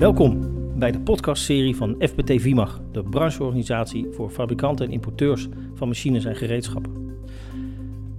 [0.00, 0.38] Welkom
[0.78, 6.36] bij de podcastserie van FPT Vimag, de brancheorganisatie voor fabrikanten en importeurs van machines en
[6.36, 6.92] gereedschappen.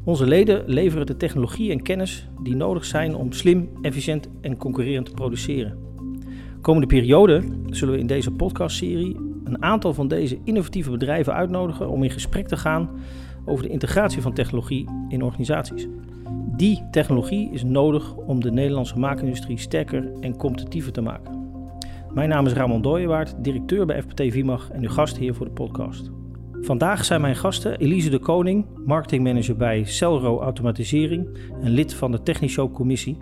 [0.03, 5.05] Onze leden leveren de technologie en kennis die nodig zijn om slim, efficiënt en concurrerend
[5.05, 5.77] te produceren.
[6.61, 12.03] Komende periode zullen we in deze podcastserie een aantal van deze innovatieve bedrijven uitnodigen om
[12.03, 12.89] in gesprek te gaan
[13.45, 15.87] over de integratie van technologie in organisaties.
[16.57, 21.40] Die technologie is nodig om de Nederlandse maakindustrie sterker en competitiever te maken.
[22.13, 25.51] Mijn naam is Ramon Dooyewaard, directeur bij FPT Vimag en uw gast hier voor de
[25.51, 26.11] podcast.
[26.61, 32.23] Vandaag zijn mijn gasten Elise de Koning, marketingmanager bij Celro Automatisering en lid van de
[32.23, 33.17] Technische Commissie.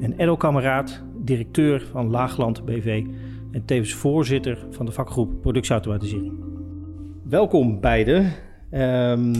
[0.00, 3.04] En Edo Kameraad, directeur van Laagland BV
[3.52, 6.32] en tevens voorzitter van de vakgroep Productieautomatisering.
[7.24, 8.32] Welkom beiden.
[8.70, 9.34] Ehm,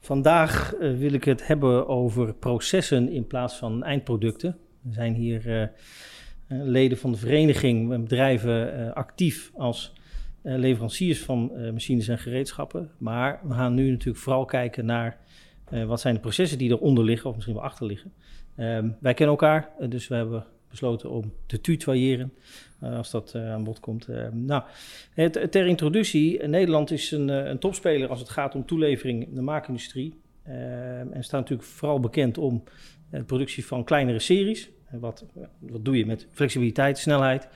[0.00, 4.56] vandaag uh, wil ik het hebben over processen in plaats van eindproducten.
[4.80, 5.66] We zijn hier uh,
[6.62, 9.92] leden van de vereniging bedrijven uh, actief als
[10.42, 12.90] leveranciers van machines en gereedschappen.
[12.98, 15.18] Maar we gaan nu natuurlijk vooral kijken naar
[15.86, 18.12] wat zijn de processen die eronder liggen of misschien wel achter liggen.
[18.56, 22.32] Um, wij kennen elkaar, dus we hebben besloten om te tutoyeren
[22.80, 24.08] als dat aan bod komt.
[24.08, 24.62] Uh, nou,
[25.50, 30.20] ter introductie, Nederland is een, een, topspeler als het gaat om toelevering in de maakindustrie.
[30.44, 32.62] en staat natuurlijk vooral bekend om
[33.10, 34.70] de productie van kleinere series.
[35.00, 35.24] Wat,
[35.58, 37.48] wat doe je met flexibiliteit, snelheid?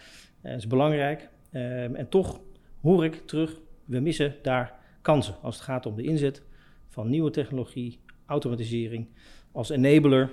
[0.43, 1.29] dat is belangrijk.
[1.51, 2.41] en toch
[2.81, 6.43] hoor ik terug, we missen daar kansen als het gaat om de inzet
[6.89, 9.09] van nieuwe technologie, automatisering
[9.53, 10.31] als enabler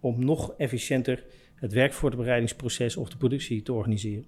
[0.00, 4.26] om nog efficiënter het werkvoorbereidingsproces of de productie te organiseren.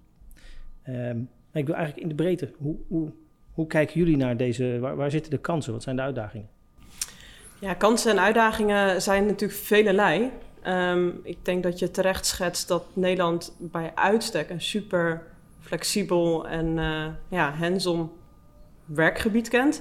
[0.88, 3.12] Um, ik wil eigenlijk in de breedte, hoe, hoe,
[3.52, 6.48] hoe kijken jullie naar deze, waar, waar, zitten de kansen, wat zijn de uitdagingen?
[7.60, 10.30] Ja, kansen en uitdagingen zijn natuurlijk velelei.
[10.68, 15.22] Um, ik denk dat je terecht schetst dat Nederland bij uitstek een super
[15.60, 18.10] flexibel en uh, ja, hands-on
[18.84, 19.80] werkgebied kent.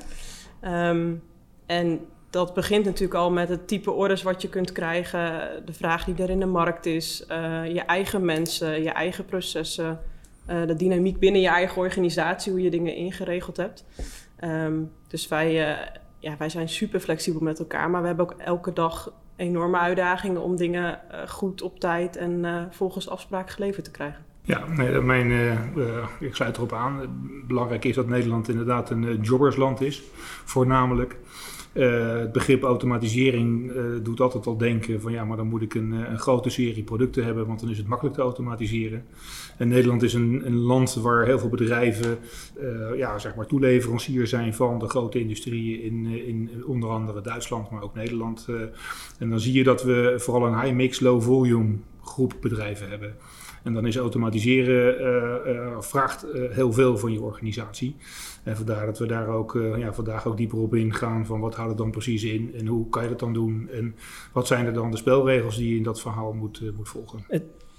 [0.61, 1.23] Um,
[1.65, 6.05] en dat begint natuurlijk al met het type orders wat je kunt krijgen, de vraag
[6.05, 9.99] die er in de markt is, uh, je eigen mensen, je eigen processen,
[10.49, 13.85] uh, de dynamiek binnen je eigen organisatie, hoe je dingen ingeregeld hebt.
[14.43, 15.53] Um, dus wij,
[16.19, 20.41] ja, wij zijn super flexibel met elkaar, maar we hebben ook elke dag enorme uitdagingen
[20.41, 24.25] om dingen goed op tijd en volgens afspraak geleverd te krijgen.
[24.41, 24.65] Ja,
[25.01, 25.31] mijn,
[26.19, 27.01] ik sluit erop aan.
[27.47, 30.03] Belangrijk is dat Nederland inderdaad een jobbersland is,
[30.45, 31.17] voornamelijk.
[31.73, 35.73] Uh, het begrip automatisering uh, doet altijd al denken van ja, maar dan moet ik
[35.73, 39.05] een, eh, een, grote serie producten hebben, want dan is het makkelijk te automatiseren.
[39.57, 42.17] En Nederland is een, een land waar heel veel bedrijven
[42.61, 47.69] uh, ja, zeg maar toeleverancier zijn van de grote industrieën in, in onder andere Duitsland,
[47.69, 48.47] maar ook Nederland.
[49.19, 53.15] en dan zie je dat we vooral een high mix, low volume groep bedrijven hebben.
[53.63, 57.95] En dan is automatiseren uh, uh, vraagt uh, heel veel van je organisatie.
[58.43, 61.69] En vandaar dat we daar ook ja, vandaag ook dieper op ingaan van wat houdt
[61.69, 63.95] het dan precies in en hoe kan je dat dan doen en
[64.33, 67.25] wat zijn er dan de spelregels die je in dat verhaal moet, moet volgen.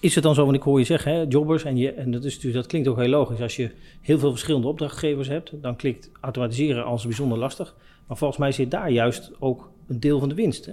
[0.00, 2.24] Is het dan zo, want ik hoor je zeggen, hè, jobbers, en, je, en dat,
[2.24, 3.40] is, dus, dat klinkt ook heel logisch.
[3.40, 7.76] Als je heel veel verschillende opdrachtgevers hebt, dan klinkt automatiseren als bijzonder lastig.
[8.06, 10.66] Maar volgens mij zit daar juist ook een deel van de winst.
[10.66, 10.72] Hè?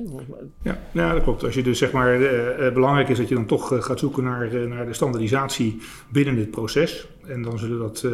[0.91, 1.43] Ja, dat klopt.
[1.43, 4.23] Als je dus zeg maar, uh, belangrijk is dat je dan toch uh, gaat zoeken
[4.23, 7.07] naar, naar de standaardisatie binnen dit proces.
[7.27, 8.05] En dan zullen dat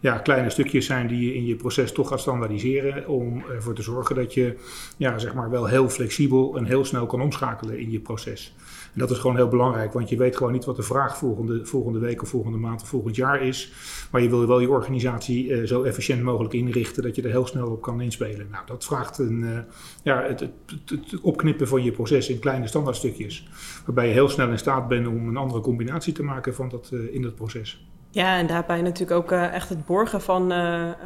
[0.00, 3.08] ja, kleine stukjes zijn die je in je proces toch gaat standaardiseren.
[3.08, 4.54] Om ervoor te zorgen dat je
[4.96, 8.54] ja, zeg maar wel heel flexibel en heel snel kan omschakelen in je proces.
[8.92, 11.66] En dat is gewoon heel belangrijk, want je weet gewoon niet wat de vraag volgende,
[11.66, 13.72] volgende week of volgende maand of volgend jaar is.
[14.10, 17.46] Maar je wil wel je organisatie uh, zo efficiënt mogelijk inrichten dat je er heel
[17.46, 18.48] snel op kan inspelen.
[18.50, 19.58] Nou, dat vraagt een, uh,
[20.02, 23.48] ja, het, het, opknippen van je proces in kleine standaardstukjes.
[23.86, 26.90] Waarbij je heel snel in staat bent om een andere combinatie te maken van dat,
[26.92, 27.86] uh, in dat proces.
[28.10, 30.52] Ja, en daarbij natuurlijk ook echt het borgen van,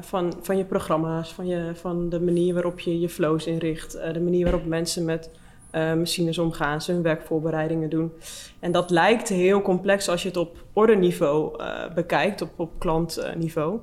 [0.00, 4.20] van, van je programma's, van, je, van de manier waarop je je flows inricht, de
[4.20, 5.30] manier waarop mensen met
[5.76, 8.12] uh, machines omgaan, ze hun werkvoorbereidingen doen.
[8.60, 13.80] En dat lijkt heel complex als je het op orderniveau uh, bekijkt, op, op klantniveau.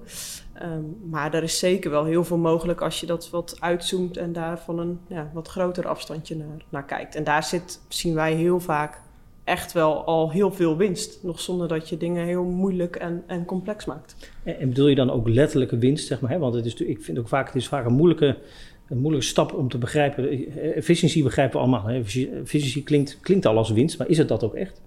[0.63, 4.33] Um, maar er is zeker wel heel veel mogelijk als je dat wat uitzoomt en
[4.33, 7.15] daar van een ja, wat groter afstandje naar, naar kijkt.
[7.15, 9.01] En daar zit, zien wij heel vaak
[9.43, 11.23] echt wel al heel veel winst.
[11.23, 14.31] Nog zonder dat je dingen heel moeilijk en, en complex maakt.
[14.43, 16.31] En, en bedoel je dan ook letterlijke winst, zeg maar?
[16.31, 16.37] Hè?
[16.37, 18.37] Want het is, ik vind ook vaak, het is vaak een moeilijke
[18.93, 20.29] een moeilijke stap om te begrijpen.
[20.75, 21.85] Efficiëntie begrijpen we allemaal.
[21.85, 22.01] Hè.
[22.83, 24.81] Klinkt, klinkt al als winst, maar is het dat ook echt?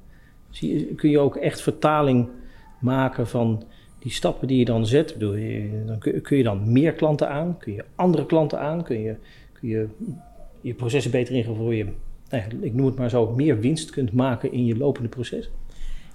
[0.50, 2.28] Zie, kun je ook echt vertaling
[2.78, 3.62] maken van
[3.98, 5.12] die stappen die je dan zet?
[5.12, 5.36] Bedoel,
[5.86, 7.58] dan kun, kun, je dan meer klanten aan?
[7.58, 8.82] Kun je andere klanten aan?
[8.82, 9.16] Kun je
[9.60, 9.86] kun je,
[10.60, 11.86] je processen beter inrichten, waardoor je,
[12.30, 15.50] nou ik noem het maar zo, meer winst kunt maken in je lopende proces?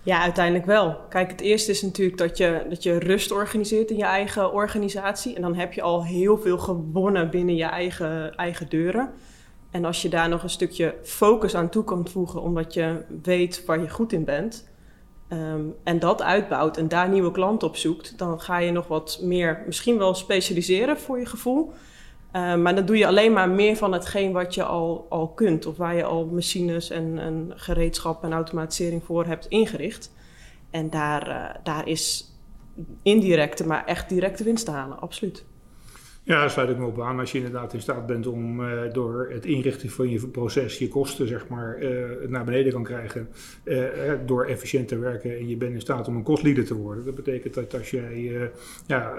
[0.03, 0.97] Ja, uiteindelijk wel.
[1.09, 5.35] Kijk, het eerste is natuurlijk dat je, dat je rust organiseert in je eigen organisatie.
[5.35, 9.09] En dan heb je al heel veel gewonnen binnen je eigen, eigen deuren.
[9.71, 13.65] En als je daar nog een stukje focus aan toe kan voegen, omdat je weet
[13.65, 14.69] waar je goed in bent.
[15.27, 19.19] Ehm, en dat uitbouwt en daar nieuwe klanten op zoekt, dan ga je nog wat
[19.21, 21.71] meer, misschien wel specialiseren voor je gevoel.
[22.31, 25.65] Ehm, maar dan doe je alleen maar meer van hetgeen wat je al, al kunt,
[25.65, 30.11] of waar je al machines en, en gereedschap en automatisering voor hebt ingericht.
[30.69, 32.33] En daar, uh, daar is
[33.03, 35.45] indirecte, maar echt directe winst te halen, absoluut.
[36.31, 37.19] Ja, daar sluit ik me op aan.
[37.19, 40.87] Als je inderdaad in staat bent om uh, door het inrichten van je proces je
[40.87, 43.29] kosten zeg maar, uh, naar beneden kan krijgen.
[43.63, 43.83] Uh,
[44.25, 47.05] door efficiënt te werken en je bent in staat om een kostleader te worden.
[47.05, 48.51] Dat betekent dat als jij
[48.87, 49.13] ja,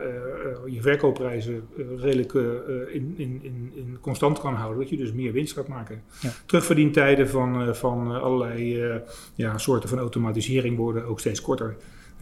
[0.66, 2.32] je verkoopprijzen redelijk
[2.92, 6.02] in, in, in, in, constant kan houden, dat je dus meer winst gaat maken.
[6.20, 6.30] Ja.
[6.46, 8.82] Terugverdientijden van, van allerlei
[9.34, 11.76] ja, soorten van automatisering worden ook steeds korter.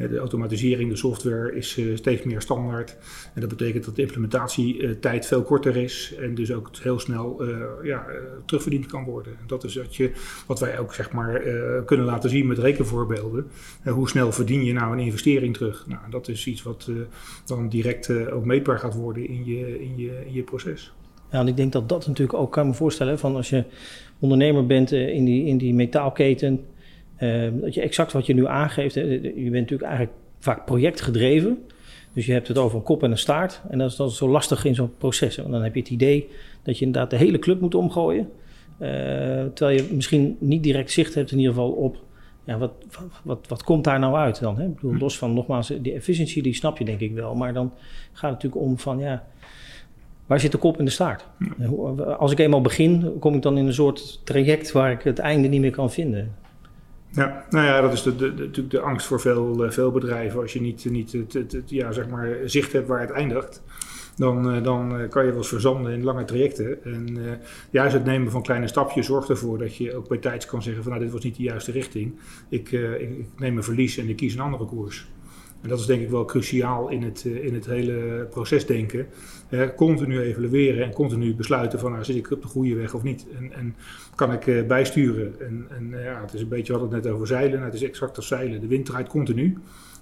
[0.08, 2.97] De automatisering, de software is uh, steeds meer standaard.
[3.35, 7.58] En dat betekent dat de implementatietijd veel korter is en dus ook heel snel uh,
[7.82, 8.14] ja, uh,
[8.44, 9.32] terugverdiend kan worden.
[9.32, 10.12] En dat is wat, je,
[10.47, 11.43] wat wij ook zeg maar,
[11.85, 13.47] kunnen laten zien met rekenvoorbeelden.
[13.85, 15.85] hoe snel verdien je nou een investering terug?
[15.87, 16.91] Nou, dat is iets wat
[17.47, 20.93] dan direct ook meetbaar gaat worden in je, in je, proces.
[21.31, 23.64] Ja, en ik denk dat dat natuurlijk ook kan me voorstellen van als je
[24.19, 26.64] ondernemer bent in, die, in die metaalketen
[27.61, 31.59] dat je exact wat je nu aangeeft, je bent natuurlijk eigenlijk vaak projectgedreven.
[32.13, 33.61] Dus je hebt het over een kop en een staart.
[33.69, 35.37] En dat is, is zo lastig in zo'n proces.
[35.37, 36.29] Want dan heb je het idee
[36.63, 38.31] dat je inderdaad de hele club moet omgooien.
[38.79, 38.89] Uh,
[39.55, 41.97] terwijl je misschien niet direct zicht hebt in ieder geval op...
[42.45, 42.73] Ja, wat,
[43.23, 44.59] wat, wat, komt daar nou uit dan?
[44.59, 44.65] Hè?
[44.65, 47.35] Ik bedoel, los van nogmaals, die efficiëntie die snap je denk ik wel.
[47.35, 47.73] Maar dan
[48.13, 49.27] gaat het natuurlijk om van ja...
[50.27, 51.25] Waar zit de kop in de staart?
[52.19, 55.49] Als ik eenmaal begin, kom ik dan in een soort traject waar ik het einde
[55.49, 56.35] niet meer kan vinden.
[57.12, 60.41] Ja, nou ja, dat is de, de, natuurlijk de angst voor veel, uh, veel bedrijven.
[60.41, 63.62] Als je niet, niet het, het, ja, zeg maar zicht hebt waar het eindigt,
[64.17, 66.85] dan, uh, dan uh, kan je wel eens verzanden in lange trajecten.
[66.85, 67.19] En
[67.71, 70.83] juist het nemen van kleine stapjes zorgt ervoor dat je ook bij tijds kan zeggen
[70.83, 72.19] van nou, dit was niet de juiste richting.
[72.49, 75.09] Ik, ik, ik neem een verlies en ik kies een andere koers.
[75.62, 79.07] En dat is denk ik wel cruciaal in het, in het hele procesdenken.
[79.51, 83.03] Uh, continu evalueren en continu besluiten van nou, zit ik op de goede weg of
[83.03, 83.27] niet.
[83.39, 83.75] En, en
[84.15, 85.35] kan ik uh, bijsturen.
[85.41, 87.53] En, en uh, ja, het is een beetje, hadden het net over zeilen.
[87.53, 88.61] Nou, het is exact als zeilen.
[88.61, 89.59] De wind draait continu.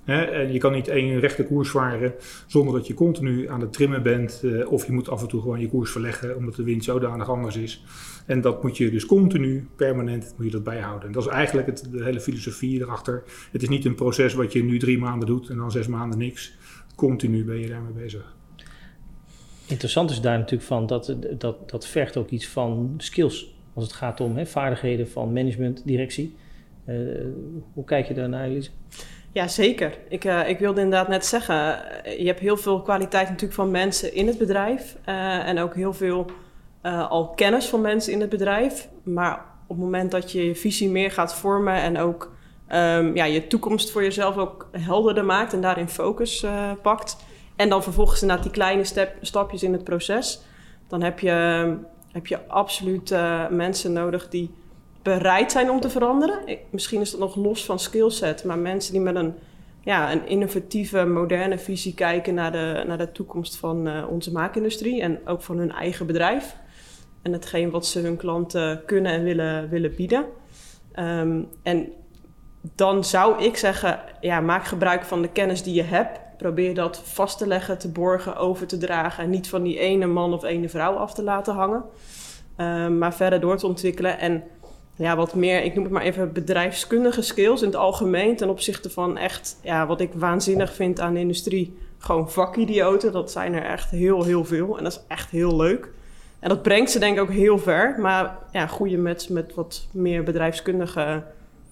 [0.08, 2.14] En je kan niet één rechte koers varen
[2.46, 4.42] zonder dat je continu aan het trimmen bent.
[4.66, 7.56] of je moet af en toe gewoon je koers verleggen omdat de wind zodanig anders
[7.56, 7.84] is.
[8.26, 11.06] En dat moet je dus continu, permanent, moet je dat bijhouden.
[11.06, 13.22] En dat is eigenlijk het, de hele filosofie erachter.
[13.52, 16.18] Het is niet een proces wat je nu drie maanden doet en dan zes maanden
[16.18, 16.56] niks.
[16.94, 18.36] Continu ben je daarmee bezig.
[19.66, 23.54] Interessant is daar natuurlijk van dat dat, dat vergt ook iets van skills.
[23.74, 26.36] Als het gaat om vaardigheden van management, directie.
[26.86, 26.96] Uh,
[27.72, 28.70] hoe kijk je daarnaar, Elise?
[29.32, 29.98] Ja, zeker.
[30.08, 31.54] Ik, uh, ik wilde inderdaad net zeggen,
[32.18, 34.96] je hebt heel veel kwaliteit natuurlijk van mensen in het bedrijf.
[35.08, 36.26] Uh, en ook heel veel
[37.08, 38.88] al kennis van mensen in het bedrijf.
[39.02, 42.32] Maar op het moment dat je je visie meer gaat vormen en ook
[42.72, 46.46] um, ja, je toekomst voor jezelf ook helderder maakt en daarin focus
[46.82, 47.16] pakt
[47.56, 50.40] en dan vervolgens inderdaad die kleine stapjes in het proces.
[50.88, 51.76] Dan heb je,
[52.12, 53.14] heb je absoluut
[53.50, 54.54] mensen nodig die
[55.08, 56.38] bereid zijn om te veranderen.
[56.70, 59.34] Misschien is dat nog los van skillset, maar mensen die met een,
[59.80, 65.00] ja, een innovatieve, moderne visie kijken naar de, naar de toekomst van uh, onze maakindustrie
[65.02, 66.56] en ook van hun eigen bedrijf.
[67.22, 70.24] En hetgeen wat ze hun klanten kunnen en willen, willen bieden.
[70.98, 71.88] Um, en
[72.74, 77.00] dan zou ik zeggen, ja, maak gebruik van de kennis die je hebt probeer dat
[77.04, 79.24] vast te leggen, te borgen, over te dragen.
[79.24, 81.84] En niet van die ene man of ene vrouw af te laten hangen.
[82.60, 84.18] Um, maar verder door te ontwikkelen.
[84.18, 84.42] En
[84.98, 88.36] ja, wat meer, ik noem het maar even bedrijfskundige skills in het algemeen.
[88.36, 91.76] Ten opzichte van echt, ja, wat ik waanzinnig vind aan de industrie.
[91.98, 93.12] Gewoon vakidioten.
[93.12, 94.78] Dat zijn er echt heel, heel veel.
[94.78, 95.90] En dat is echt heel leuk.
[96.38, 97.94] En dat brengt ze denk ik ook heel ver.
[98.00, 101.24] Maar ja, goede met, met wat meer bedrijfskundige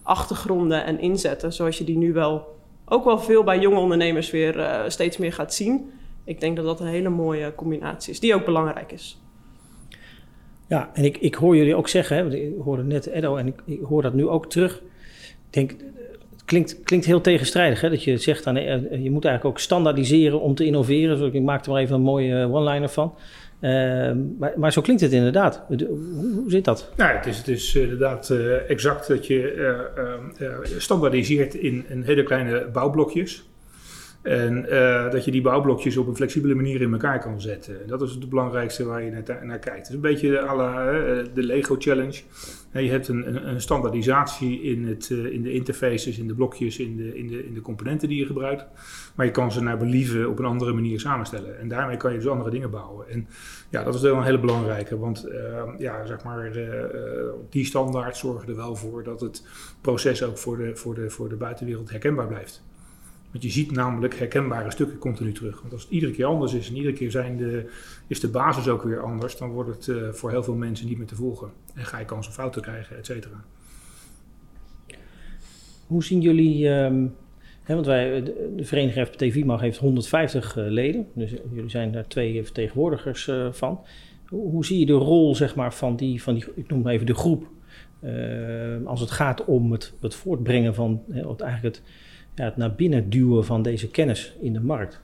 [0.03, 1.53] achtergronden en inzetten.
[1.53, 2.55] Zoals je die nu wel
[2.85, 5.91] ook wel veel bij jonge ondernemers weer uh, steeds meer gaat zien.
[6.23, 9.21] Ik denk dat dat een hele mooie combinatie is, die ook belangrijk is.
[10.67, 13.79] Ja, en ik, ik hoor jullie ook zeggen, ik hoorde net Edo en ik, ik,
[13.81, 14.75] hoor dat nu ook terug.
[14.75, 15.71] Ik denk,
[16.31, 18.55] het klinkt, klinkt heel tegenstrijdig, hè, dat je zegt, aan,
[19.03, 21.33] je moet eigenlijk ook standaardiseren om te innoveren.
[21.33, 23.13] ik maak er maar even een mooie eh, one-liner van.
[23.61, 23.71] Uh,
[24.39, 25.63] maar, maar, zo klinkt het inderdaad.
[25.67, 26.91] Hoe, zit dat?
[26.95, 28.29] Nou, het is, het is inderdaad
[28.67, 29.53] exact dat je
[30.39, 33.43] uh, standaardiseert in, in, hele kleine bouwblokjes.
[34.27, 37.87] En eh, dat je die bouwblokjes op een flexibele manier in elkaar kan zetten.
[37.87, 39.77] Dat is het belangrijkste waar je naar, naar kijkt.
[39.77, 40.29] Het is een beetje
[41.33, 42.21] de Lego Challenge.
[42.71, 46.97] Je hebt een, een standaardisatie in, het, eh, in de interfaces, in de blokjes, in
[46.97, 48.65] de, in, de, in de componenten die je gebruikt.
[49.15, 51.59] Maar je kan ze naar believen op een andere manier samenstellen.
[51.59, 53.09] En daarmee kan je dus andere dingen bouwen.
[53.09, 53.27] En
[53.69, 54.97] ja, dat is wel een hele belangrijke.
[54.97, 56.51] Want uh, ja, zeg maar,
[57.49, 59.47] die standaard zorgen er wel voor dat het
[59.81, 62.63] proces ook voor de, voor de, voor de buitenwereld herkenbaar blijft.
[63.37, 65.61] Want je ziet namelijk herkenbare stukken continu terug.
[65.61, 67.69] Want als het iedere keer anders is en iedere keer zijn de,
[68.07, 70.97] is de basis ook weer anders, dan wordt het uh, voor heel veel mensen niet
[70.97, 71.51] meer te volgen.
[71.73, 73.43] En ga je kans op fouten krijgen, et cetera.
[75.87, 77.15] Hoe zien jullie, um,
[77.63, 82.07] hè, want wij, de, de vereniging FPT heeft 150 uh, leden, dus jullie zijn daar
[82.07, 83.79] twee vertegenwoordigers uh, van.
[84.27, 87.05] Hoe, zie je de rol zeg maar, van, die, van die, ik noem maar even
[87.05, 87.47] de groep,
[88.85, 91.81] als het gaat om het, het voortbrengen van eigenlijk het
[92.37, 95.01] ja, het naar binnen duwen van deze kennis in de markt?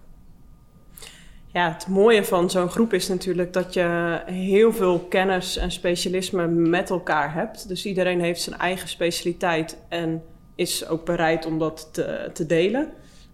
[1.54, 6.48] Ja, het mooie van zo'n groep is natuurlijk dat je heel veel kennis en specialisme
[6.48, 7.68] met elkaar hebt.
[7.68, 10.24] Dus iedereen heeft zijn eigen specialiteit en
[10.56, 12.92] is ook bereid om dat te, te delen.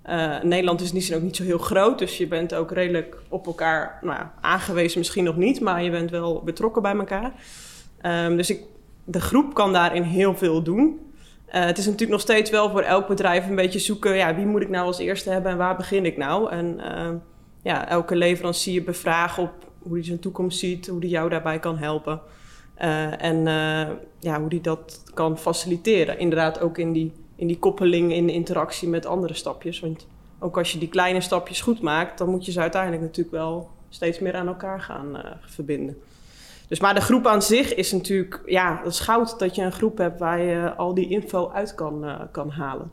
[0.10, 3.46] Uh, Nederland is niet, ook niet zo heel groot, dus je bent ook redelijk op
[3.46, 7.32] elkaar nou, aangewezen, misschien nog niet, maar je bent wel betrokken bij elkaar.
[8.01, 8.62] Um, dus ik,
[9.03, 11.00] de groep kan daarin heel veel doen.
[11.53, 14.46] Uh, het is natuurlijk nog steeds wel voor elk bedrijf een beetje zoeken, ja, wie
[14.46, 16.51] moet ik nou als eerste hebben en waar begin ik nou?
[16.51, 17.10] En uh,
[17.62, 21.77] ja, elke leverancier bevragen op hoe hij zijn toekomst ziet, hoe hij jou daarbij kan
[21.77, 22.22] helpen.
[22.82, 23.44] Uh, en
[24.20, 26.20] ja, hoe hij dat kan faciliteren.
[26.20, 29.79] Inderdaad ook in die, in die koppeling, in interactie met andere stapjes.
[29.79, 30.08] Want
[30.39, 33.70] ook als je die kleine stapjes goed maakt, dan moet je ze uiteindelijk natuurlijk wel
[33.89, 35.98] steeds meer aan elkaar gaan verbinden.
[36.70, 39.72] Dus, maar de groep aan zich is natuurlijk, ja, het is goud dat je een
[39.72, 42.92] groep hebt waar je al die info uit kan, uh, kan halen.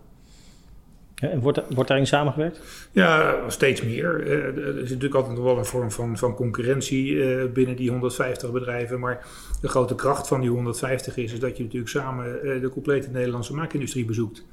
[1.14, 2.61] Ja, en wordt, wordt daarin samengewerkt?
[2.92, 4.26] Ja, steeds meer.
[4.26, 4.33] Uh,
[4.66, 8.52] er is natuurlijk altijd nog wel een vorm van, van concurrentie uh, binnen die 150
[8.52, 9.00] bedrijven.
[9.00, 9.26] Maar
[9.61, 13.54] de grote kracht van die 150 is, is dat je natuurlijk samen de complete Nederlandse
[13.54, 14.45] maakindustrie bezoekt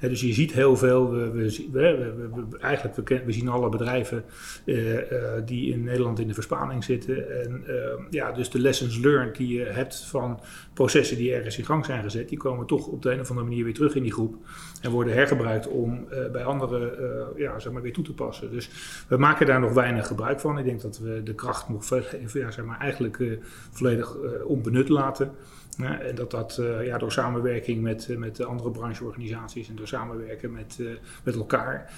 [0.00, 4.24] dus je ziet heel veel, we, we, we, eigenlijk we, zien alle bedrijven
[4.64, 5.00] uh, uh,
[5.44, 7.42] die in Nederland in de verspaling zitten.
[7.42, 7.74] En uh,
[8.10, 10.40] ja, dus de lessons learned die je hebt van
[10.72, 13.48] processen die ergens in gang zijn gezet, die komen toch op de een of andere
[13.48, 14.36] manier weer terug in die groep.
[14.82, 16.92] En worden hergebruikt om bij anderen
[17.36, 18.50] ja, zeg maar weer toe te passen.
[18.50, 18.70] Dus
[19.08, 20.58] we maken daar nog weinig gebruik van.
[20.58, 21.88] Ik denk dat we de kracht nog
[22.32, 23.38] ja, zeg maar eigenlijk
[23.70, 25.30] volledig onbenut laten.
[25.76, 30.52] Ja, en dat dat ja, door samenwerking met, met de andere brancheorganisaties en door samenwerken
[30.52, 30.78] met,
[31.24, 31.92] met elkaar,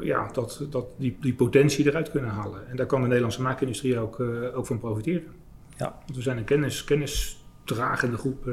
[0.00, 2.68] ja, dat, dat die, die potentie eruit kunnen halen.
[2.68, 4.20] En daar kan de Nederlandse maakindustrie ook,
[4.54, 5.32] ook van profiteren.
[5.76, 5.98] Ja.
[6.04, 8.44] Want we zijn een kennis, kennisdragende groep.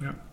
[0.00, 0.30] ja.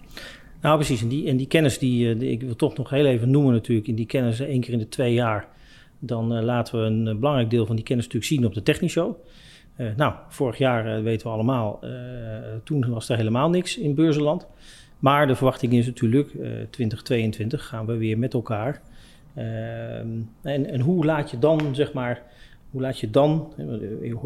[0.61, 1.01] Nou, precies.
[1.01, 3.87] En die, en die kennis, die, die, ik wil toch nog heel even noemen natuurlijk,
[3.87, 5.47] in die kennis één keer in de twee jaar,
[5.99, 9.15] dan laten we een belangrijk deel van die kennis natuurlijk zien op de Technishow.
[9.77, 11.79] Uh, nou, vorig jaar weten we allemaal,
[12.63, 14.47] toen was er helemaal niks in beurzenland.
[14.99, 16.29] Maar de verwachting is natuurlijk,
[16.69, 18.81] 2022 gaan we weer met elkaar.
[19.35, 20.07] Ehm,
[20.41, 22.21] en, en hoe laat je dan, zeg maar,
[22.71, 23.53] hoe laat je dan,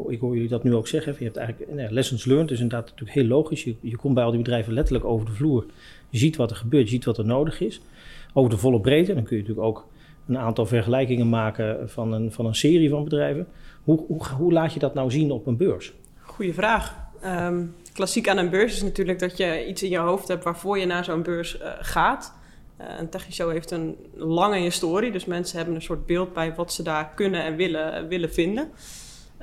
[0.08, 3.18] ik hoor, jullie dat nu ook zeggen, je hebt eigenlijk lessons learned, dus inderdaad natuurlijk
[3.18, 3.64] heel logisch.
[3.64, 5.66] Je komt bij al die bedrijven letterlijk over de vloer.
[6.14, 7.82] Je ziet wat er gebeurt, je ziet wat er nodig is.
[8.34, 9.88] Over de volle breedte, dan kun je natuurlijk ook
[10.28, 13.48] een aantal vergelijkingen maken van een, van een serie van bedrijven.
[13.84, 15.94] Hoe, hoe, hoe laat je dat nou zien op een beurs?
[16.20, 16.96] Goeie vraag.
[17.26, 20.80] Um, klassiek aan een beurs is natuurlijk dat je iets in je hoofd hebt waarvoor
[20.80, 22.34] je naar zo'n beurs uh, gaat.
[22.82, 26.74] Uh, een technische heeft een lange historie, dus mensen hebben een soort beeld bij wat
[26.74, 28.72] ze daar kunnen en willen, willen vinden.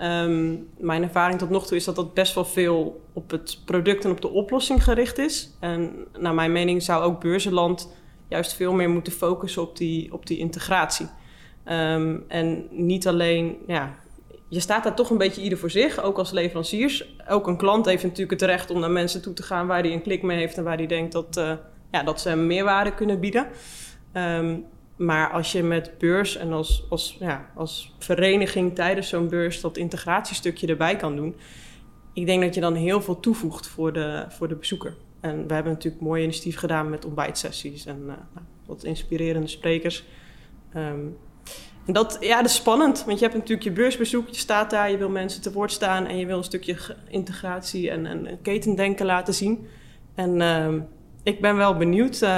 [0.02, 4.04] Um, mijn ervaring tot nog toe is dat dat best wel veel op het product
[4.04, 5.56] en op de oplossing gericht is.
[5.60, 7.92] En naar mijn mening zou ook beurzenland
[8.28, 11.06] juist veel meer moeten focussen op die, op die integratie.
[11.66, 13.94] Um, en niet alleen ja,
[14.48, 17.16] je staat daar toch een beetje ieder voor zich, ook als leveranciers.
[17.28, 19.92] Ook een klant heeft natuurlijk het recht om naar mensen toe te gaan waar hij
[19.92, 21.52] een klik mee heeft en waar hij denkt dat, uh,
[21.90, 23.46] ja, dat ze meerwaarde kunnen bieden.
[24.12, 24.64] Um,
[25.00, 29.76] maar als je met beurs en als, als, ja, als vereniging tijdens zo'n beurs dat
[29.76, 31.36] integratiestukje erbij kan doen,
[32.12, 34.96] ik denk dat je dan heel veel toevoegt voor de, voor de bezoeker.
[35.20, 38.12] En we hebben natuurlijk mooi initiatief gedaan met ontbijtsessies en uh,
[38.66, 40.04] wat inspirerende sprekers.
[40.76, 41.16] Um,
[41.86, 44.90] en dat, ja, dat is spannend, want je hebt natuurlijk je beursbezoek, je staat daar,
[44.90, 46.76] je wil mensen te woord staan en je wil een stukje
[47.08, 49.66] integratie en, en ketendenken laten zien.
[50.14, 50.82] En uh,
[51.22, 52.28] ik ben wel benieuwd uh,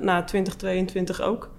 [0.00, 1.50] na 2022 ook,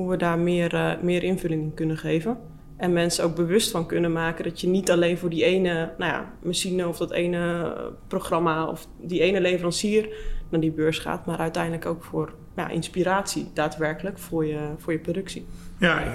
[0.00, 2.38] hoe we daar meer, uh, meer invulling in kunnen geven.
[2.76, 6.12] En mensen ook bewust van kunnen maken dat je niet alleen voor die ene nou
[6.12, 7.74] ja, machine of dat ene
[8.06, 10.08] programma of die ene leverancier
[10.48, 14.98] naar die beurs gaat, maar uiteindelijk ook voor ja, inspiratie daadwerkelijk voor je, voor je
[14.98, 15.46] productie.
[15.80, 16.12] Ja, ik,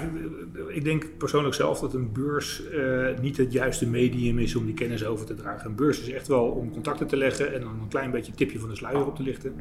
[0.68, 4.74] ik, denk persoonlijk zelf dat een beurs uh, niet het juiste medium is om die
[4.74, 5.66] kennis over te dragen.
[5.66, 8.38] Een beurs is echt wel om contacten te leggen en dan een klein beetje een
[8.38, 9.54] tipje van de sluier op te lichten.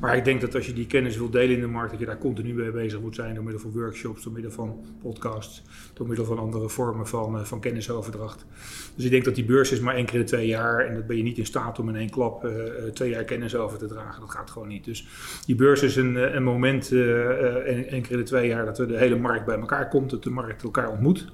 [0.00, 2.06] Maar ik denk dat als je die kennis wil delen in de markt, dat je
[2.06, 6.06] daar continu mee bezig moet zijn door middel van workshops, door middel van podcasts, door
[6.06, 8.46] middel van andere vormen van, uh, van kennisoverdracht.
[8.94, 11.06] Dus ik denk dat die beurs is maar één keer in twee jaar en dat
[11.06, 12.50] ben je niet in staat om in één klap uh,
[12.92, 14.20] twee jaar kennis over te dragen.
[14.20, 14.84] Dat gaat gewoon niet.
[14.84, 15.06] Dus
[15.46, 18.98] die beurs is een, een moment, één keer in de twee jaar, dat we de
[18.98, 21.32] hele markt bij elkaar komt, dat de markt elkaar ontmoet.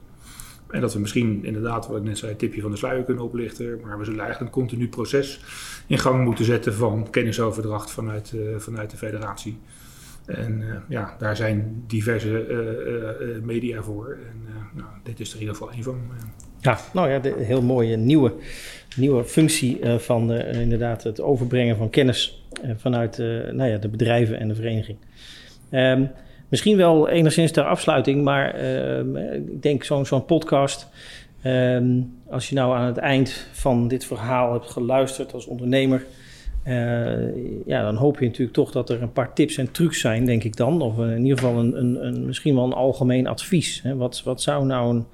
[0.71, 3.81] En dat we misschien inderdaad, wat ik net zei, tipje van de sluier kunnen oplichten.
[3.83, 5.41] Maar we zullen eigenlijk een continu proces
[5.87, 9.59] in gang moeten zetten van kennisoverdracht vanuit, uh, vanuit de federatie.
[10.25, 14.19] En uh, ja, daar zijn diverse uh, media voor.
[14.29, 16.01] En nou, dit is er in ieder geval één van.
[16.61, 18.35] Ja, nou ja, de heel mooie nieuwe,
[18.97, 22.47] nieuwe functie van inderdaad het overbrengen van kennis
[22.77, 23.19] vanuit
[23.53, 24.99] nou ja, de bedrijven en de vereniging.
[25.71, 26.11] Um,
[26.49, 30.89] Misschien wel enigszins ter afsluiting, maar ehm, ik denk zo'n zo'n podcast.
[31.43, 32.01] Ehm,
[32.31, 36.05] als je nou aan het eind van dit verhaal hebt geluisterd als ondernemer,
[36.67, 40.25] uh, ja, dan hoop je natuurlijk toch dat er een paar tips en trucs zijn,
[40.25, 40.83] denk ik dan.
[40.83, 43.83] Of in ieder geval een, een, een misschien wel een algemeen advies.
[43.83, 43.97] Hè.
[43.97, 45.07] Wat, wat zou nou een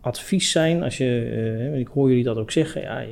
[0.00, 1.30] advies zijn als je,
[1.74, 3.04] uh, ik hoor jullie dat ook zeggen, ja,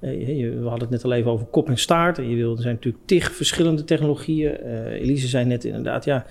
[0.00, 2.18] we hadden het net al even over kop en staart.
[2.18, 4.54] En je wil, er zijn natuurlijk tig verschillende technologieën.
[4.86, 6.26] Elise zei net inderdaad, ja,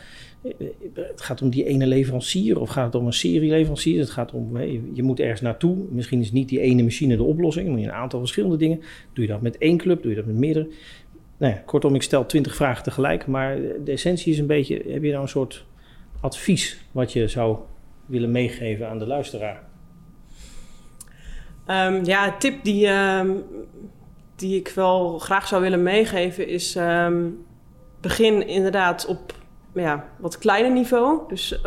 [0.94, 4.00] het gaat om die ene leverancier of gaat het om een serie leveranciers.
[4.00, 4.58] Het gaat om,
[4.94, 5.78] je moet ergens naartoe.
[5.90, 7.70] Misschien is niet die ene machine de oplossing.
[7.70, 8.80] Moet je een aantal verschillende dingen.
[9.14, 10.68] Doe je dat met één club, doe je dat met meerdere.
[11.38, 13.28] Nou ja, kortom, ik stel twintig vragen tegelijk.
[13.28, 15.66] Maar de essentie is een beetje, heb je nou een soort
[16.20, 17.58] advies wat je zou
[18.06, 19.69] willen meegeven aan de luisteraar?
[21.72, 23.44] Um, ja, tip die, um,
[24.36, 26.76] die ik wel graag zou willen meegeven is...
[26.76, 27.48] Um,
[28.02, 29.34] begin inderdaad op
[29.74, 31.20] ja, wat kleiner niveau.
[31.28, 31.62] Dus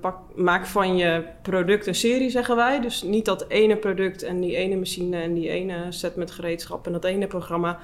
[0.00, 2.80] pak, maak van je product een serie, zeggen wij.
[2.80, 6.86] Dus niet dat ene product en die ene machine en die ene set met gereedschap
[6.86, 7.78] en dat ene programma.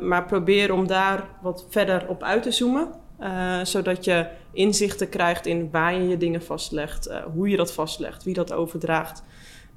[0.00, 2.88] Maar probeer om daar wat verder op uit te zoomen.
[3.20, 7.72] Uh, zodat je inzichten krijgt in waar je je dingen vastlegt, uh, hoe je dat
[7.72, 9.22] vastlegt, wie dat overdraagt.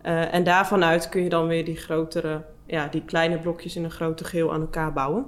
[0.05, 3.83] Uh, en daarvan uit kun je dan weer die grotere, ja, die kleine blokjes in
[3.83, 5.25] een grote geheel aan elkaar bouwen.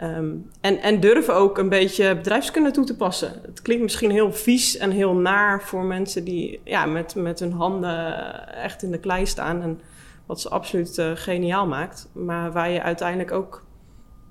[0.00, 3.40] Um, en, en durven ook een beetje bedrijfskunde toe te passen.
[3.42, 7.52] Het klinkt misschien heel vies en heel naar voor mensen die ja, met, met hun
[7.52, 9.62] handen echt in de klei staan.
[9.62, 9.80] En
[10.26, 12.08] wat ze absoluut uh, geniaal maakt.
[12.12, 13.64] Maar waar je uiteindelijk ook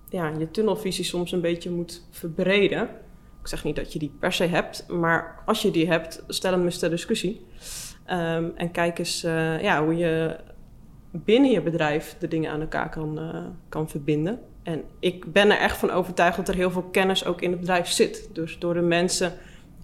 [0.09, 2.81] ja, je tunnelvisie soms een beetje moet verbreden.
[3.41, 6.51] Ik zeg niet dat je die per se hebt, maar als je die hebt, stel
[6.51, 7.45] hem eens ter discussie.
[8.11, 10.35] Um, en kijk eens uh, ja, hoe je
[11.11, 14.39] binnen je bedrijf de dingen aan elkaar kan, uh, kan verbinden.
[14.63, 17.59] En ik ben er echt van overtuigd dat er heel veel kennis ook in het
[17.59, 18.29] bedrijf zit.
[18.33, 19.33] Dus door de mensen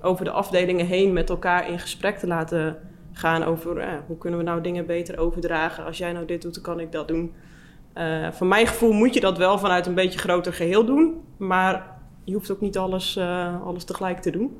[0.01, 2.77] over de afdelingen heen met elkaar in gesprek te laten
[3.11, 5.85] gaan over eh, hoe kunnen we nou dingen beter overdragen.
[5.85, 7.33] Als jij nou dit doet, dan kan ik dat doen.
[7.97, 11.21] Uh, van mijn gevoel moet je dat wel vanuit een beetje groter geheel doen.
[11.37, 13.17] Maar je hoeft ook niet alles,
[13.63, 14.57] alles tegelijk te doen.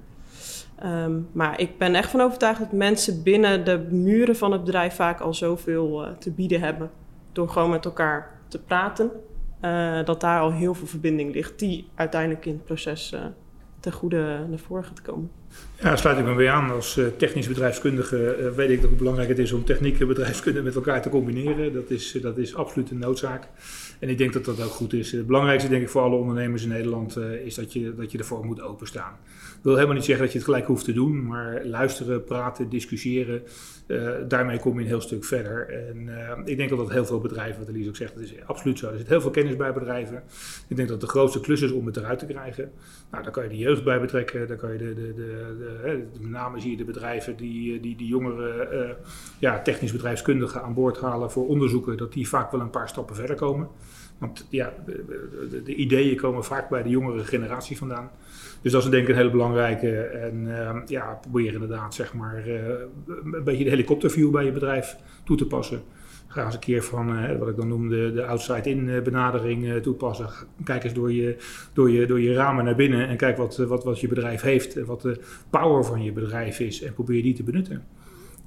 [0.86, 4.96] Um, maar ik ben echt van overtuigd dat mensen binnen de muren van het bedrijf
[4.96, 6.90] vaak al zoveel uh, te bieden hebben.
[7.32, 9.12] Door gewoon met elkaar te praten
[9.62, 13.20] uh, dat daar al heel veel verbinding ligt, die uiteindelijk in het proces uh,
[13.80, 15.32] ten goede naar voren gaat komen.
[15.82, 16.72] Ja, sluit ik me weer aan.
[16.72, 21.02] Als technisch bedrijfskundige weet ik hoe belangrijk het is om techniek en bedrijfskunde met elkaar
[21.02, 21.74] te combineren.
[21.74, 23.48] Dat is, dat is absoluut een noodzaak.
[24.00, 25.12] En ik denk dat dat ook goed is.
[25.12, 28.46] Het belangrijkste denk ik voor alle ondernemers in Nederland is dat je, dat je ervoor
[28.46, 29.14] moet openstaan.
[29.62, 33.44] Wil helemaal niet zeggen dat je het gelijk hoeft te doen, maar luisteren, praten, discussiëren,
[33.88, 35.70] uh, daarmee kom je een heel stuk verder.
[35.70, 38.34] En uh, ik denk dat dat heel veel bedrijven, wat Elise ook zegt, dat is
[38.46, 38.90] absoluut zo.
[38.90, 40.24] Er zit heel veel kennis bij bedrijven.
[40.68, 42.72] Ik denk dat de grootste klus is om het eruit te krijgen.
[43.12, 46.30] Nou, daar kan je de jeugd bij betrekken, daar kan je de, de, de, met
[46.30, 48.98] name zie je de bedrijven die, die, die jongere
[49.40, 53.16] ja, technisch bedrijfskundigen aan boord halen voor onderzoeken, dat die vaak wel een paar stappen
[53.16, 53.68] verder komen.
[54.20, 58.12] Want ja, de, de, ideeën komen vaak bij de jongere generatie vandaan.
[58.62, 59.98] Dus dat is denk ik een hele belangrijke.
[60.00, 62.68] En uh, ja, probeer inderdaad zeg maar uh,
[63.34, 65.82] een beetje de helikopterview bij je bedrijf toe te passen.
[66.28, 70.30] Ga eens een keer van uh, wat ik dan noem de, de outside-in benadering toepassen.
[70.64, 71.38] Kijk eens door je,
[71.74, 74.86] door, je, door je ramen naar binnen en kijk wat, wat, wat je bedrijf heeft.
[74.86, 76.82] Wat de power van je bedrijf is.
[76.82, 77.84] En probeer die te benutten.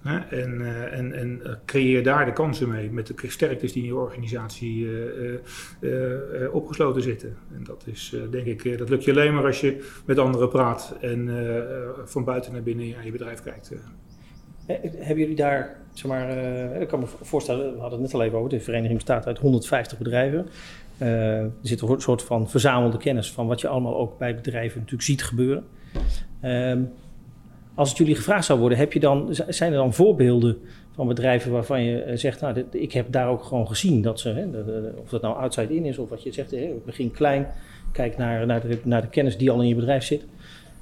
[0.03, 3.89] En, uh, en, en uh, creëer daar de kansen mee met de sterktes die in
[3.89, 4.87] je organisatie
[5.81, 7.37] uh, opgesloten zitten.
[7.55, 10.97] En dat is denk ik, dat lukt je alleen maar als je met anderen praat
[11.01, 11.31] en
[12.05, 13.73] van buiten naar binnen aan je bedrijf kijkt.
[14.67, 16.31] Hebben jullie daar, zeg maar,
[16.81, 19.39] ik kan me voorstellen, we hadden het net al even over, de vereniging bestaat uit
[19.39, 20.47] 150 bedrijven.
[20.99, 25.09] er zit een soort van verzamelde kennis van wat je allemaal ook bij bedrijven natuurlijk
[25.09, 25.65] ziet gebeuren.
[26.41, 26.83] Ehm,
[27.75, 30.59] als het jullie gevraagd zou worden, heb je dan, zijn er dan voorbeelden
[30.95, 34.47] van bedrijven waarvan je zegt, nou, ik heb daar ook gewoon gezien dat ze, hè,
[35.03, 37.49] of dat nou outside in is of wat je zegt, hè, begin klein,
[37.93, 40.27] kijk naar, naar, de, naar de kennis die al in je bedrijf zit.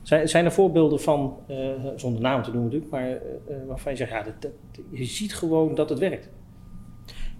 [0.03, 1.57] Zijn, zijn er voorbeelden van, uh,
[1.96, 3.16] zonder naam te doen natuurlijk, maar uh,
[3.66, 4.50] waarvan je zegt, ja, dat,
[4.90, 6.29] je ziet gewoon dat het werkt?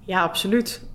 [0.05, 0.89] Ja, absoluut.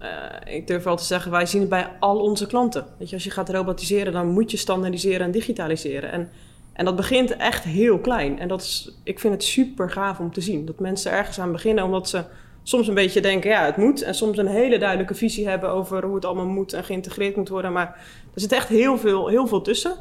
[0.45, 2.85] Ik durf wel te zeggen, wij zien het bij al onze klanten.
[2.97, 6.11] Je, als je gaat robotiseren, dan moet je standaardiseren en digitaliseren.
[6.11, 6.29] En,
[6.75, 8.39] en dat begint echt heel klein.
[8.39, 10.65] En dat is, ik vind het super gaaf om te zien.
[10.65, 12.23] Dat mensen ergens aan beginnen, omdat ze
[12.63, 14.01] soms een beetje denken, ja, het moet.
[14.01, 17.49] En soms een hele duidelijke visie hebben over hoe het allemaal moet en geïntegreerd moet
[17.49, 17.73] worden.
[17.73, 17.87] Maar
[18.33, 19.93] er zit echt heel veel, heel veel tussen.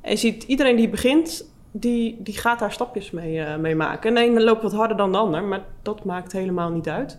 [0.00, 4.08] En je ziet, iedereen die begint, die, die gaat daar stapjes mee, uh, mee maken.
[4.08, 7.18] En de ene loopt wat harder dan de ander, maar dat maakt helemaal niet uit.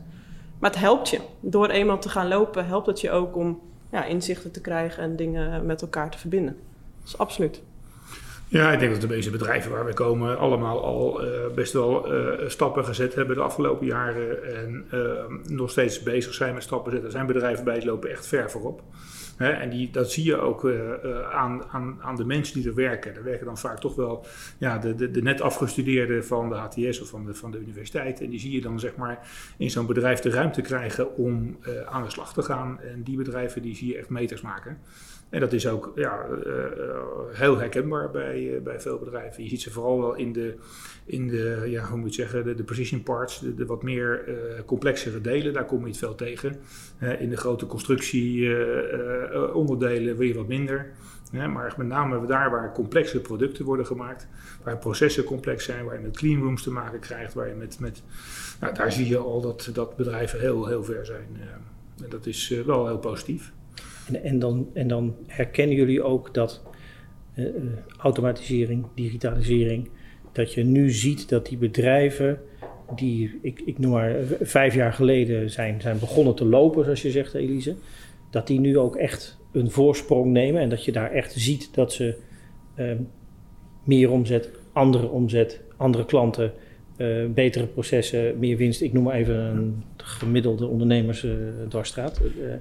[0.59, 1.19] Maar het helpt je.
[1.39, 3.59] Door eenmaal te gaan lopen, helpt het je ook om
[3.91, 6.57] ja, inzichten te krijgen en dingen met elkaar te verbinden.
[6.99, 7.61] Dat is absoluut.
[8.51, 12.13] Ja, ik denk dat de meeste bedrijven waar we komen allemaal al uh, best wel
[12.13, 14.55] uh, stappen gezet hebben de afgelopen jaren.
[14.55, 17.09] En uh, nog steeds bezig zijn met stappen zetten.
[17.09, 18.81] Er zijn bedrijven bij die lopen echt ver voorop.
[19.37, 20.71] Hè, en die, dat zie je ook
[21.31, 23.15] aan, aan, aan de mensen die er werken.
[23.15, 24.25] Er werken dan vaak toch wel
[24.57, 28.21] ja, de, de, de net afgestudeerden van de HTS of van de, van de universiteit.
[28.21, 31.57] En die zie je dan zeg maar in zo'n bedrijf de ruimte krijgen om
[31.89, 32.79] aan de slag te gaan.
[32.81, 34.77] En die bedrijven die zie je echt meters maken.
[35.31, 36.53] En dat is ook ja, uh,
[37.31, 39.43] heel herkenbaar bij, uh, bij veel bedrijven.
[39.43, 40.55] Je ziet ze vooral wel in de,
[41.05, 44.23] in de ja, hoe moet je zeggen, de, precision parts, de, wat meer
[44.65, 45.53] complexere delen.
[45.53, 46.55] Daar kom je het veel tegen.
[47.19, 50.91] in de grote constructieonderdelen wil je wat minder.
[51.31, 54.27] maar met name daar waar complexe producten worden gemaakt,
[54.63, 58.03] waar processen complex zijn, waar je met cleanrooms te maken krijgt, waar je met, met
[58.59, 61.27] nou, daar zie je al dat, dat bedrijven heel, heel ver zijn.
[62.03, 63.51] en dat is wel heel positief.
[64.15, 66.61] En, dan, en dan herkennen jullie ook dat
[67.35, 67.47] uh,
[67.97, 69.89] automatisering, digitalisering,
[70.31, 72.39] dat je nu ziet dat die bedrijven
[72.95, 77.11] die, ik, ik noem maar, vijf jaar geleden zijn, zijn begonnen te lopen, zoals je
[77.11, 77.75] zegt, Elise,
[78.29, 81.93] dat die nu ook echt een voorsprong nemen en dat je daar echt ziet dat
[81.93, 82.15] ze
[82.75, 82.91] uh,
[83.83, 86.53] meer omzet, andere omzet, andere klanten,
[87.01, 88.81] uh, betere processen, meer winst.
[88.81, 92.21] Ik noem maar even een gemiddelde ondernemersdwarsstraat.
[92.21, 92.53] Uh,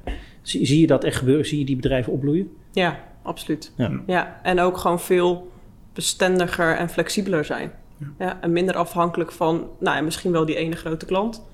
[0.42, 1.46] zie, zie, je dat echt gebeuren?
[1.46, 2.50] Zie je die bedrijven opbloeien?
[2.72, 3.72] Ja, absoluut.
[3.76, 4.00] Ja.
[4.06, 4.40] ja.
[4.42, 5.50] En ook gewoon veel
[5.92, 7.72] bestendiger en flexibeler zijn.
[7.96, 8.06] Ja.
[8.18, 11.46] ja en minder afhankelijk van, nou ja, misschien wel die ene grote klant.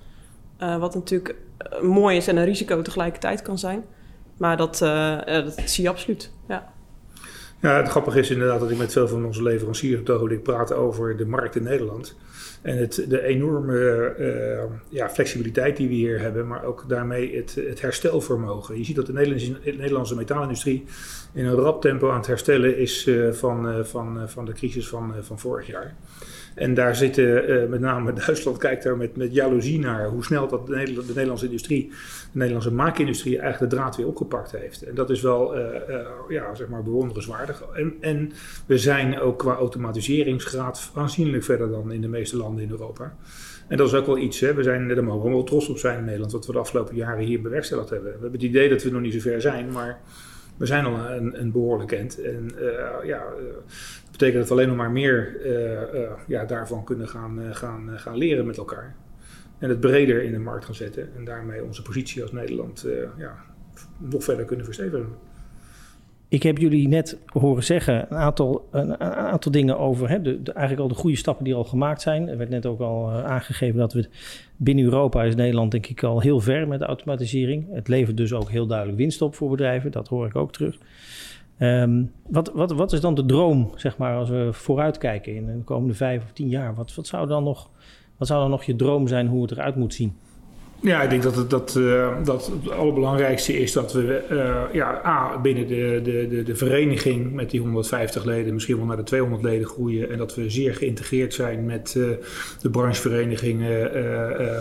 [0.62, 1.34] Uh, wat natuurlijk
[1.82, 3.84] mooi is en een risico tegelijkertijd kan zijn.
[4.36, 4.78] Maar dat,
[5.26, 6.30] dat zie je absoluut.
[6.48, 6.74] Ja.
[7.60, 10.72] Ja, het grappige is inderdaad dat ik met veel van onze leveranciers op het praat
[10.72, 12.16] over de markt in Nederland.
[12.66, 17.54] En het, de enorme uh, ja, flexibiliteit die we hier hebben, maar ook daarmee het,
[17.54, 18.78] het herstelvermogen.
[18.78, 20.84] Je ziet dat de Nederlandse, de Nederlandse metaalindustrie
[21.36, 24.88] in een rap tempo aan het herstellen is uh, van, uh, van, van de crisis
[24.88, 25.94] van, van vorig jaar.
[26.54, 30.66] En daar zitten met name Duitsland kijkt daar met, met jaloezie naar hoe snel dat
[30.66, 31.88] de, Nederland, de Nederlandse industrie,
[32.32, 34.82] de Nederlandse maakindustrie eigenlijk de draad weer opgepakt heeft.
[34.82, 35.64] En dat is wel uh,
[36.28, 37.62] ja, zeg maar bewonderenswaardig.
[37.74, 38.32] En, en
[38.66, 43.16] we zijn ook qua automatiseringsgraad aanzienlijk verder dan in de meeste landen in Europa.
[43.68, 44.54] En dat is ook wel iets, hè.
[44.54, 46.96] we zijn, daar mogen we wel trots op zijn in Nederland, wat we de afgelopen
[46.96, 48.06] jaren hier bewerkstelligd hebben.
[48.06, 50.00] We hebben het idee dat we nog niet zo ver zijn, maar
[50.56, 52.20] we zijn al een, een behoorlijk end.
[52.20, 52.70] En uh,
[53.04, 53.52] ja, uh,
[54.02, 58.16] dat betekent dat we alleen nog maar meer uh, ja, daarvan kunnen gaan, gaan, gaan
[58.16, 58.96] leren met elkaar.
[59.58, 61.08] En het breder in de markt gaan zetten.
[61.16, 63.36] En daarmee onze positie als Nederland ja,
[63.98, 65.08] nog verder kunnen verstevigen.
[66.28, 70.80] Ik heb jullie net horen zeggen een aantal, een, aantal dingen over hè, de, eigenlijk
[70.80, 72.28] al de goede stappen die al gemaakt zijn.
[72.28, 74.08] Er werd net ook al aangegeven dat we
[74.56, 77.66] binnen Europa is Nederland denk ik al heel ver met automatisering.
[77.72, 80.78] Het levert dus ook heel duidelijk winst op voor bedrijven, dat hoor ik ook terug.
[81.58, 85.64] Um, wat, wat, wat is dan de droom, zeg maar, als we vooruitkijken in de
[85.64, 86.74] komende vijf of tien jaar?
[86.74, 87.70] Wat, wat, zou dan nog,
[88.16, 90.16] wat zou dan nog je droom zijn hoe het eruit moet zien?
[90.80, 95.00] Ja, ik denk dat het, dat, uh, dat het allerbelangrijkste is dat we uh, ja,
[95.04, 99.02] A, binnen de, de, de, de vereniging met die 150 leden misschien wel naar de
[99.02, 100.10] 200 leden groeien.
[100.10, 102.06] En dat we zeer geïntegreerd zijn met uh,
[102.60, 103.64] de brancheverenigingen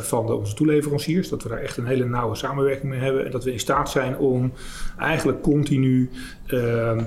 [0.04, 1.30] van de, onze toeleveranciers.
[1.30, 3.25] Dat we daar echt een hele nauwe samenwerking mee hebben.
[3.25, 4.54] En dat we in staat zijn om
[4.99, 6.10] eigenlijk continu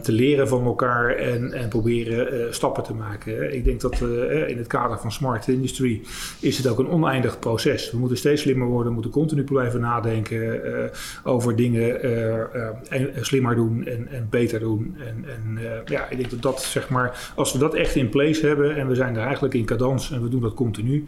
[0.02, 3.54] te leren van elkaar en, en proberen stappen te maken.
[3.54, 4.00] Ik denk dat
[4.46, 6.02] in het kader van Smart Industry
[6.40, 7.90] is het ook een oneindig proces.
[7.90, 10.84] We moeten steeds slimmer worden moeten continu blijven nadenken uh,
[11.24, 14.96] over dingen uh, slimmer doen en, en, beter doen.
[14.98, 18.46] En, en ja, ik denk dat dat zeg maar, als we dat echt in place
[18.46, 21.04] hebben en we zijn er eigenlijk in cadans en we doen dat continu,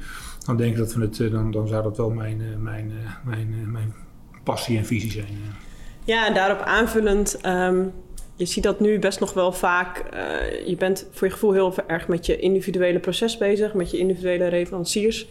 [0.46, 2.92] dan denk ik dat we het, dan, dan zou dat wel mijn, mijn,
[3.24, 3.94] mijn, mijn
[4.42, 5.26] passie en visie zijn.
[6.04, 7.84] Ja, en daarop aanvullend, ehm,
[8.36, 9.98] je ziet dat nu best nog wel vaak.
[9.98, 13.98] eh, je bent voor je gevoel heel erg met je individuele proces bezig, met je
[13.98, 15.26] individuele leveranciers.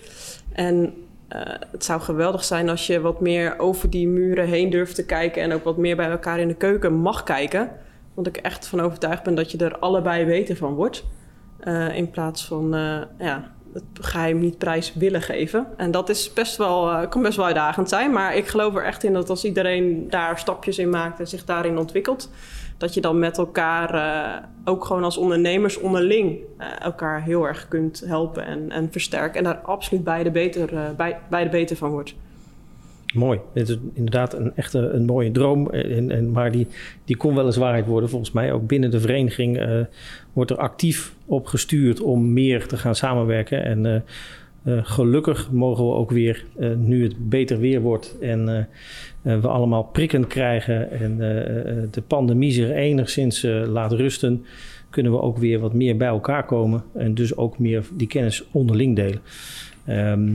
[0.52, 0.94] En
[1.30, 5.06] eh, het zou geweldig zijn als je wat meer over die muren heen durft te
[5.06, 7.72] kijken en ook wat meer bij elkaar in de keuken mag kijken.
[8.14, 11.06] Want ik echt van overtuigd ben dat je er allebei beter van wordt.
[11.60, 15.68] Eh, in plaats van eh, ja, het geheim niet prijs willen geven.
[15.78, 18.12] En dat is best wel, kan best wel uitdagend zijn.
[18.12, 21.46] Maar ik geloof er echt in dat als iedereen daar stapjes in maakt en zich
[21.46, 22.30] daarin ontwikkelt,
[22.80, 27.68] dat je dan met elkaar, eh, ook gewoon als ondernemers onderling, eh, elkaar heel erg
[27.68, 29.38] kunt helpen en, en versterken.
[29.38, 32.16] En daar absoluut beide beter, eh, bij, beide beter van wordt.
[33.14, 33.40] Mooi.
[33.54, 35.70] Dit is inderdaad een echte een mooie droom.
[35.70, 36.68] En, maar die,
[37.06, 38.10] die kon wel eens waarheid worden.
[38.10, 39.88] Volgens mij ook binnen de vereniging
[40.34, 43.64] wordt er actief op gestuurd om meer te gaan samenwerken.
[43.64, 44.04] En
[44.64, 48.68] eh, gelukkig mogen we ook weer, eh, nu het beter weer wordt en
[49.24, 51.18] eh, we allemaal prikken krijgen en
[51.92, 54.46] de pandemie zich enigszins laat rusten,
[54.90, 58.44] kunnen we ook weer wat meer bij elkaar komen en dus ook meer die kennis
[58.52, 59.20] onderling delen.
[59.86, 60.26] Ehm,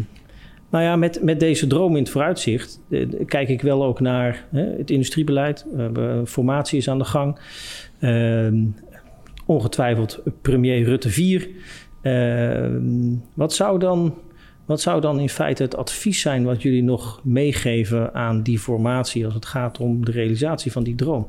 [0.70, 2.80] nou ja, met, met deze droom in het vooruitzicht
[3.26, 5.66] kijk ik wel ook naar het industriebeleid.
[6.24, 7.38] Formatie is aan de gang.
[8.00, 8.56] Ehm,
[9.46, 11.48] ongetwijfeld premier Rutte 4.
[12.04, 14.14] Ehm, wat, zou dan,
[14.64, 19.24] wat zou dan in feite het advies zijn wat jullie nog meegeven aan die formatie
[19.24, 21.28] als het gaat om de realisatie van die droom?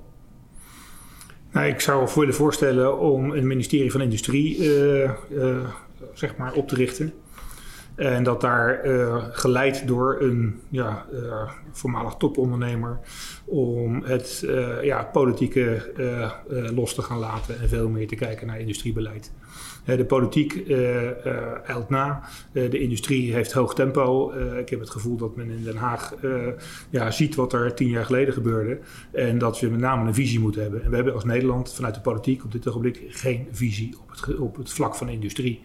[1.51, 5.11] Nou, ik zou willen voorstellen om een ministerie van Industrie eh, eh,
[6.13, 7.13] zeg maar op te richten.
[7.95, 11.05] En dat daar eh, geleid door een ja,
[11.71, 12.99] voormalig topondernemer
[13.45, 14.45] om het
[14.81, 15.91] ja, politieke
[16.73, 19.31] los te gaan laten en veel meer te kijken naar industriebeleid.
[19.85, 22.23] Eh, de politiek eh, eh, eilt na.
[22.51, 24.31] De industrie heeft hoog tempo.
[24.59, 26.13] Ik heb het gevoel dat men in Den Haag
[26.89, 28.79] ja, ziet wat er tien jaar geleden gebeurde.
[29.11, 30.83] En dat we met name een visie moeten hebben.
[30.83, 34.37] En we hebben als Nederland vanuit de politiek op dit ogenblik geen visie op het,
[34.37, 35.61] op het vlak van industrie.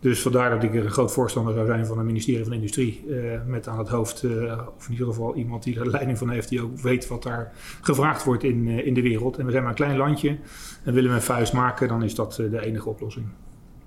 [0.00, 3.04] Dus vandaar dat ik een groot voorstander zou zijn van een ministerie van Industrie.
[3.46, 4.24] met aan het hoofd,
[4.76, 7.52] of in ieder geval iemand die er leiding van heeft, die ook weet wat daar
[7.80, 9.38] gevraagd wordt in, in de wereld.
[9.38, 10.38] En we zijn maar een klein landje
[10.84, 13.26] en willen we een vuist maken, dan is dat de enige oplossing.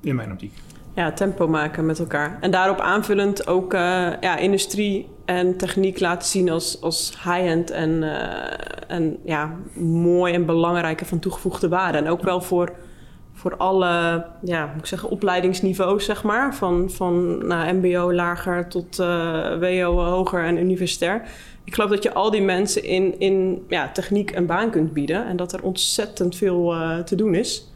[0.06, 0.54] In mijn optiek.
[0.96, 2.38] Ja, tempo maken met elkaar.
[2.42, 8.04] En daarop aanvullend ook eh, ja, industrie en techniek laten zien als, als high-end en,
[8.04, 11.98] eh, en ja, mooi en belangrijke van toegevoegde waarde.
[11.98, 12.72] En ook wel voor,
[13.34, 16.56] voor alle, ja, moet ik zeggen, opleidingsniveaus, zeg maar.
[16.56, 21.22] Van, van nou, mbo lager tot eh, WO hoger en universitair.
[21.64, 25.26] Ik geloof dat je al die mensen in, in ja, techniek een baan kunt bieden.
[25.26, 26.74] En dat er ontzettend veel
[27.06, 27.74] te doen is.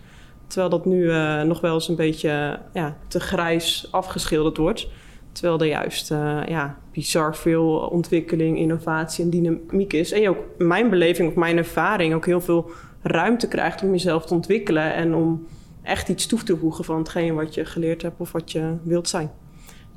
[0.49, 4.87] Terwijl dat nu eh, nog wel eens een beetje ja, te grijs afgeschilderd wordt.
[5.31, 10.11] Terwijl er juist eh, ja, bizar veel ontwikkeling, innovatie en dynamiek is.
[10.11, 14.25] En je ook, mijn beleving of mijn ervaring, ook heel veel ruimte krijgt om jezelf
[14.25, 14.93] te ontwikkelen.
[14.93, 15.47] En om
[15.83, 19.09] echt iets toe te voegen van hetgeen wat je geleerd hebt of wat je wilt
[19.09, 19.31] zijn.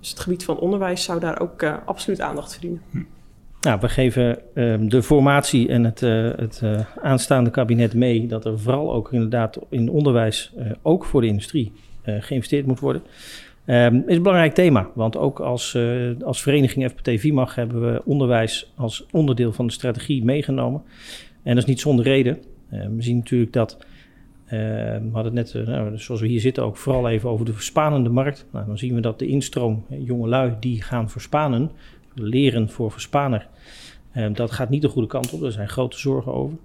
[0.01, 2.83] Dus het gebied van onderwijs zou daar ook eh, absoluut aandacht verdienen.
[3.63, 8.45] Nou, we geven ehm, de formatie en het, eh, het eh, aanstaande kabinet mee dat
[8.45, 11.73] er vooral ook inderdaad in onderwijs, eh, ook voor de industrie,
[12.05, 13.03] geïnvesteerd moet worden.
[13.65, 15.79] Ehm, is een belangrijk thema, want ook als,
[16.23, 20.83] als vereniging FPT VIMAG hebben we onderwijs als onderdeel van de strategie meegenomen.
[21.43, 22.39] En dat is niet zonder reden.
[22.69, 23.79] Eh, we zien natuurlijk dat,
[24.49, 28.11] we hadden het net, nou, zoals we hier zitten, ook vooral even over de verspanende
[28.11, 28.47] markt.
[28.53, 31.71] Nou, dan zien we dat de instroom, jongelui die gaan verspanen,
[32.15, 33.49] leren voor verspaner,
[34.11, 35.41] eh, dat gaat niet de goede kant op.
[35.41, 36.59] Daar zijn grote zorgen over.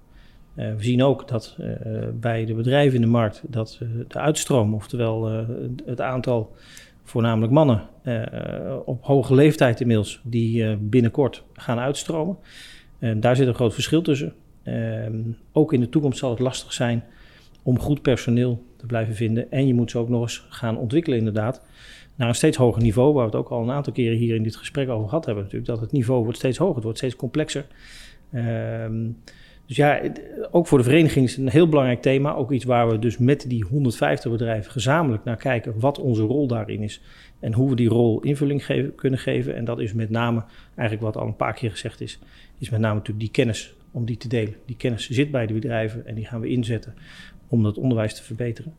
[0.56, 1.72] Eh, we zien ook dat eh,
[2.14, 5.46] bij de bedrijven in de markt dat eh, de uitstroom, oftewel eh,
[5.86, 6.56] het aantal
[7.04, 7.82] voornamelijk mannen
[8.86, 12.38] op hoge leeftijd inmiddels, die binnenkort gaan uitstromen.
[13.00, 14.34] Eh, daar zit een groot verschil tussen.
[14.64, 15.20] Ehm,
[15.52, 17.04] ook in de toekomst zal het lastig zijn
[17.64, 19.52] om goed personeel te blijven vinden.
[19.52, 21.62] En je moet ze ook nog eens gaan ontwikkelen inderdaad
[22.18, 24.44] naar een steeds hoger niveau, waar we het ook al een aantal keren hier in
[24.44, 27.16] dit gesprek over gehad hebben natuurlijk, dat het niveau wordt steeds hoger, het wordt steeds
[27.16, 27.66] complexer.
[28.32, 29.06] Ehm,
[29.66, 30.02] dus ja,
[30.52, 32.34] ook voor de vereniging is het een heel belangrijk thema.
[32.34, 36.48] Ook iets waar we dus met die 150 bedrijven gezamenlijk naar kijken wat onze rol
[36.48, 37.02] daarin is.
[37.40, 39.56] En hoe we die rol invulling kunnen geven.
[39.56, 40.44] En dat is met name,
[40.76, 42.20] eigenlijk wat al een paar keer gezegd is,
[42.58, 44.56] is met name natuurlijk die kennis om die te delen.
[44.66, 46.94] Die kennis zit bij de bedrijven en die gaan we inzetten
[47.48, 48.74] om dat onderwijs te verbeteren.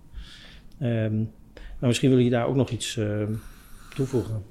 [0.79, 1.23] Ehm,
[1.79, 3.33] maar misschien wil je daar ook nog iets ehm,
[3.95, 4.43] toevoegen.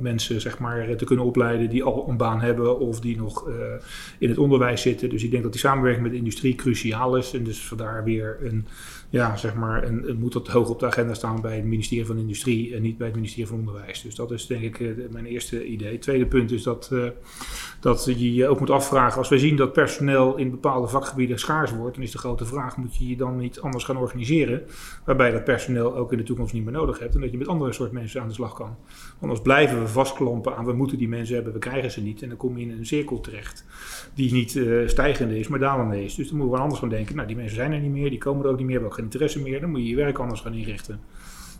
[0.00, 3.54] mensen zeg maar, te kunnen opleiden die al een baan hebben of die nog uh,
[4.18, 5.08] in het onderwijs zitten.
[5.08, 7.32] Dus ik denk dat die samenwerking met de industrie cruciaal is.
[7.34, 8.66] En dus vandaar weer een,
[9.12, 12.18] ja, zeg maar, een moet dat hoog op de agenda staan bij het ministerie van
[12.18, 14.02] Industrie en niet bij het ministerie van Onderwijs.
[14.02, 15.98] Dus dat is denk ik uh, mijn eerste idee.
[15.98, 17.08] Tweede punt is dat, uh,
[17.80, 21.72] dat je je ook moet afvragen, als wij zien dat personeel in bepaalde vakgebieden schaars
[21.72, 24.62] wordt, dan is de grote vraag, moet je je dan niet anders gaan organiseren,
[25.04, 27.48] waarbij dat personeel ook in de toekomst niet meer nodig hebt en dat je met
[27.48, 28.66] andere soort mensen aan de slag kan.
[28.66, 32.22] Want anders blijven we vastklampen aan, we moeten die mensen hebben, we krijgen ze niet.
[32.22, 33.64] En dan kom je in een cirkel terecht
[34.14, 36.14] die niet uh, stijgende is, maar dalende is.
[36.14, 38.18] Dus dan moeten we anders gaan denken, nou die mensen zijn er niet meer, die
[38.18, 39.60] komen er ook niet meer, hebben interesse meer.
[39.60, 41.00] Dan moet je je werk anders gaan inrichten.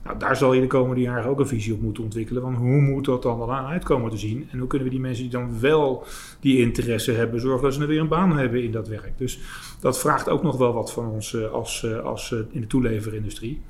[0.05, 2.43] Nou, daar zal je de komende jaren ook een visie op moeten ontwikkelen.
[2.43, 4.49] Van hoe moet dat dan wel uitkomen te zien?
[4.51, 6.07] En hoe kunnen we die mensen die dan wel
[6.41, 9.19] die interesse hebben, zorgen dat ze er weer een baan hebben in dat werk?
[9.19, 9.41] Dus
[9.81, 13.63] dat vraagt ook nog wel wat van ons uh, als, uh, als in de toeleverindustrie.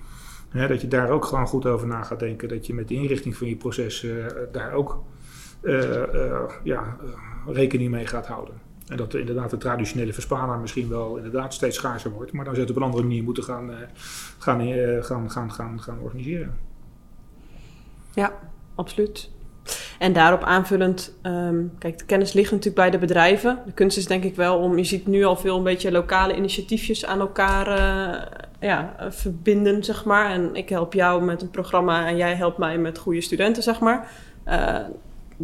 [0.52, 2.48] dat je daar ook gewoon goed over na gaat denken.
[2.48, 4.06] Dat je met de inrichting van je proces
[4.52, 5.02] daar ook
[6.64, 6.96] ja,
[7.46, 8.54] eh, rekening mee gaat houden.
[8.88, 12.71] En dat inderdaad de traditionele verspaler misschien wel inderdaad steeds schaarser wordt, maar dan zit
[12.71, 13.71] op een andere manier moeten gaan,
[14.38, 14.61] gaan,
[15.03, 16.59] gaan, gaan, gaan, gaan organiseren.
[18.14, 18.33] Ja,
[18.75, 19.31] absoluut.
[19.99, 23.59] En daarop aanvullend, um, kijk, de kennis ligt natuurlijk bij de bedrijven.
[23.66, 26.37] De kunst is denk ik wel om, je ziet nu al veel een beetje lokale
[26.37, 28.23] initiatiefjes aan elkaar uh,
[28.61, 30.31] ja, verbinden, zeg maar.
[30.31, 33.81] En ik help jou met een programma en jij helpt mij met goede studenten, zeg
[33.81, 34.11] maar.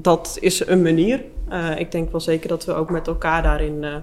[0.03, 1.25] Dat is een manier.
[1.51, 3.97] Uh, ik denk wel zeker dat we ook met elkaar daarin uh,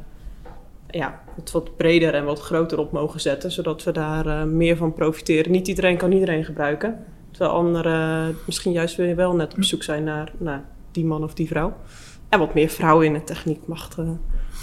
[0.89, 4.77] ja, het wat breder en wat groter op mogen zetten, zodat we daar uh, meer
[4.77, 5.51] van profiteren.
[5.51, 10.03] Niet iedereen kan iedereen gebruiken, terwijl anderen misschien juist weer wel net op zoek zijn
[10.03, 11.73] naar, naar die man of die vrouw.
[12.29, 13.97] En wat meer vrouwen in de techniek mag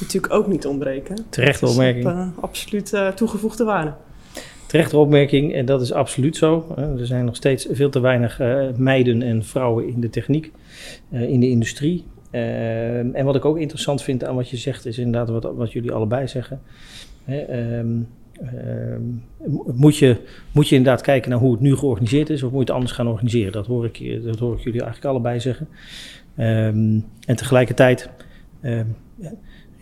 [0.00, 1.16] natuurlijk ook niet ontbreken.
[1.28, 2.32] Terechte opmerking.
[2.40, 3.94] absoluut toegevoegde waarde.
[4.72, 6.74] Terechte opmerking, en dat is absoluut zo.
[6.76, 8.40] Er zijn nog steeds veel te weinig
[8.76, 10.52] meiden en vrouwen in de techniek.
[11.10, 12.04] Eh, in de industrie.
[12.30, 15.72] Ehm, en wat ik ook interessant vind aan wat je zegt, is inderdaad wat, wat
[15.72, 16.60] jullie allebei zeggen.
[17.26, 18.00] Ehm,
[18.34, 19.02] ehm,
[19.74, 20.16] moet, je,
[20.52, 22.92] moet je inderdaad kijken naar hoe het nu georganiseerd is, of moet je het anders
[22.92, 23.52] gaan organiseren?
[23.52, 25.68] Dat hoor ik, dat hoor ik jullie eigenlijk allebei zeggen.
[26.34, 28.10] en tegelijkertijd,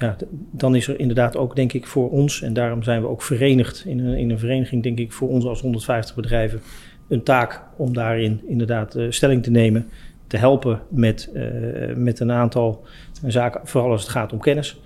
[0.00, 0.16] ja,
[0.50, 3.84] dan is er inderdaad ook, denk ik, voor ons, en daarom zijn we ook verenigd
[3.86, 6.60] in een, in een vereniging, denk ik, voor ons als 150 bedrijven,
[7.08, 9.88] een taak om daarin inderdaad uh, stelling te nemen
[10.26, 12.84] te helpen met, uh, met een aantal
[13.26, 14.80] zaken, vooral als het gaat om kennis.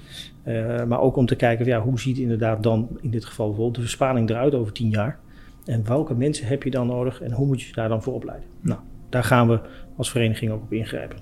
[0.44, 3.76] Uh, maar ook om te kijken, ja, hoe ziet inderdaad dan in dit geval bijvoorbeeld
[3.76, 5.18] de verspaling eruit over tien jaar?
[5.64, 8.48] En welke mensen heb je dan nodig en hoe moet je daar dan voor opleiden?
[8.60, 9.60] Nou, daar gaan we
[9.96, 11.18] als vereniging ook op ingrijpen.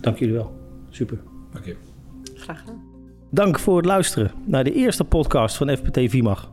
[0.00, 0.52] Dank jullie wel.
[0.90, 1.18] Super.
[1.52, 1.87] Dank je.
[3.30, 6.50] Dank voor het luisteren naar de eerste podcast van FPT Vimag.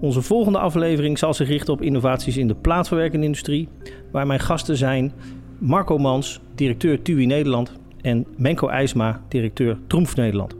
[0.00, 3.68] Onze volgende aflevering zal zich richten op innovaties in de plaatverwerkende industrie,
[4.12, 5.12] waar mijn gasten zijn
[5.58, 10.56] Marco Mans, directeur TUI Nederland en Menko IJsma, directeur Troemf Nederland.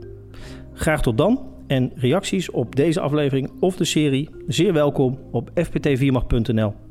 [0.73, 5.85] Graag tot dan en reacties op deze aflevering of de serie zeer welkom op fpt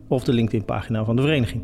[0.08, 1.62] of de LinkedIn pagina van de vereniging.